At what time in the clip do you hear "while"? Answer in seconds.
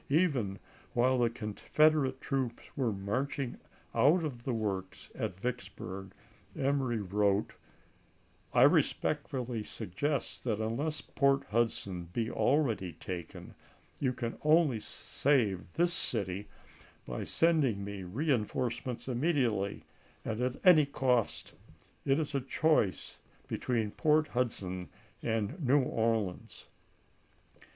0.95-1.19